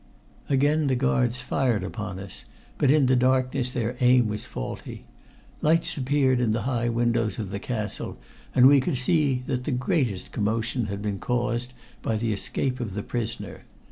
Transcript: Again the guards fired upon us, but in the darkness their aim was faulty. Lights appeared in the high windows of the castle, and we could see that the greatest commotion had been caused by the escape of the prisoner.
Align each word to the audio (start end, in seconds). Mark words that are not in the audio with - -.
Again 0.49 0.87
the 0.87 0.95
guards 0.95 1.41
fired 1.41 1.83
upon 1.83 2.17
us, 2.17 2.45
but 2.79 2.89
in 2.89 3.05
the 3.05 3.15
darkness 3.15 3.69
their 3.69 3.95
aim 3.99 4.27
was 4.29 4.47
faulty. 4.47 5.05
Lights 5.61 5.95
appeared 5.95 6.39
in 6.41 6.53
the 6.53 6.63
high 6.63 6.89
windows 6.89 7.37
of 7.37 7.51
the 7.51 7.59
castle, 7.59 8.17
and 8.55 8.65
we 8.65 8.81
could 8.81 8.97
see 8.97 9.43
that 9.45 9.65
the 9.65 9.71
greatest 9.71 10.31
commotion 10.31 10.87
had 10.87 11.03
been 11.03 11.19
caused 11.19 11.73
by 12.01 12.15
the 12.17 12.33
escape 12.33 12.79
of 12.79 12.95
the 12.95 13.03
prisoner. 13.03 13.65